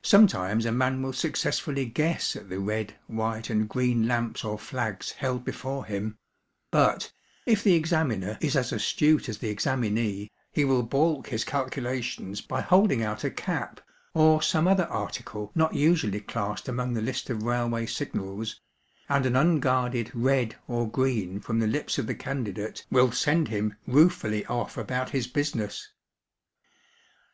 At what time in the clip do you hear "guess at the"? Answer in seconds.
1.84-2.58